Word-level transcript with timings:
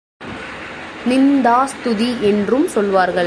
நிந்தாஸ்துதி 1.09 2.19
என்றும் 2.21 2.67
சொல்லுவார்கள். 2.67 3.19